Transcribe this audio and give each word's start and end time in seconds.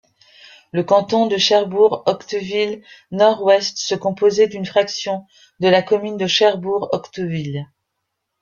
Le 0.71 0.81
canton 0.83 1.27
de 1.27 1.37
Cherbourg-Octeville-Nord-Ouest 1.37 3.77
se 3.77 3.93
composait 3.93 4.47
d’une 4.47 4.65
fraction 4.65 5.27
de 5.59 5.67
la 5.67 5.83
commune 5.83 6.17
de 6.17 6.25
Cherbourg-Octeville. 6.25 7.67